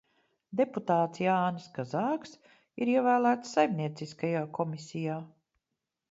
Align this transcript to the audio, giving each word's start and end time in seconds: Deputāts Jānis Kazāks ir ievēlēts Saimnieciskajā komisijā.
Deputāts 0.59 1.19
Jānis 1.23 1.67
Kazāks 1.75 2.31
ir 2.85 2.91
ievēlēts 2.93 3.51
Saimnieciskajā 3.57 4.41
komisijā. 4.59 5.19